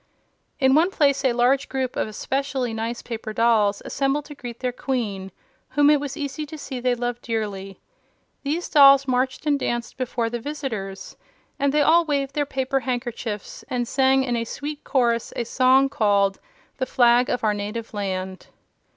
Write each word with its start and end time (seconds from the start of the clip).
In 0.59 0.73
one 0.73 0.89
place 0.89 1.23
a 1.23 1.31
large 1.31 1.69
group 1.69 1.95
of 1.95 2.07
especially 2.07 2.73
nice 2.73 3.03
paper 3.03 3.33
dolls 3.33 3.83
assembled 3.85 4.25
to 4.25 4.33
greet 4.33 4.59
their 4.59 4.71
Queen, 4.71 5.31
whom 5.69 5.91
it 5.91 5.99
was 5.99 6.17
easy 6.17 6.43
to 6.47 6.57
see 6.57 6.79
they 6.79 6.95
loved 6.95 7.29
early. 7.29 7.79
These 8.41 8.67
dolls 8.67 9.07
marched 9.07 9.45
and 9.45 9.59
danced 9.59 9.97
before 9.97 10.27
the 10.31 10.39
visitors, 10.39 11.17
and 11.59 11.71
then 11.71 11.77
they 11.81 11.83
all 11.83 12.03
waved 12.03 12.33
their 12.33 12.47
paper 12.47 12.79
handkerchiefs 12.79 13.63
and 13.69 13.87
sang 13.87 14.23
in 14.23 14.35
a 14.35 14.43
sweet 14.43 14.83
chorus 14.83 15.33
a 15.35 15.43
song 15.43 15.87
called 15.87 16.39
"The 16.79 16.87
Flag 16.87 17.29
of 17.29 17.43
Our 17.43 17.53
Native 17.53 17.93
Land." 17.93 18.47